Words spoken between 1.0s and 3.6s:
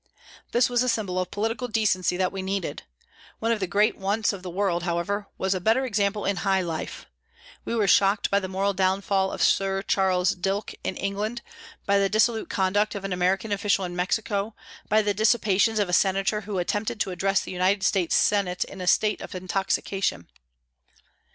of political decency that we needed. One of